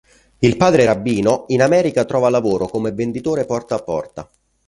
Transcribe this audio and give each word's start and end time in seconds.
Il 0.39 0.57
padre 0.57 0.83
rabbino, 0.85 1.43
in 1.49 1.61
America 1.61 2.05
trova 2.05 2.29
lavoro 2.31 2.67
come 2.67 2.89
venditore 2.91 3.45
porta 3.45 3.75
a 3.75 3.79
porta. 3.83 4.27